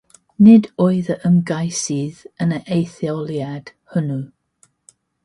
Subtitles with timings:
[0.45, 4.19] Nid oedd yn ymgeisydd yn yr etholiad hwnnw.